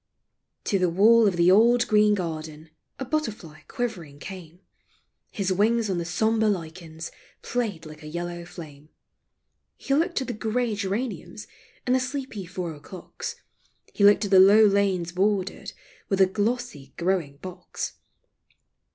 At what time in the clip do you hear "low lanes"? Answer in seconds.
14.39-15.11